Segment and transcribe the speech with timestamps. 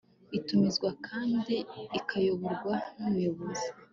[0.37, 1.53] itumizwa kandi
[1.99, 3.67] ikayoborwa n'umuyobozi